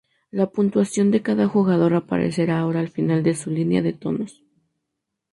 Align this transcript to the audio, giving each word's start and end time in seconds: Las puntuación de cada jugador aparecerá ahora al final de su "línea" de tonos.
Las 0.31 0.49
puntuación 0.49 1.11
de 1.11 1.21
cada 1.21 1.47
jugador 1.47 1.93
aparecerá 1.93 2.57
ahora 2.57 2.79
al 2.79 2.89
final 2.89 3.21
de 3.21 3.35
su 3.35 3.51
"línea" 3.51 3.83
de 3.83 3.93
tonos. 3.93 4.41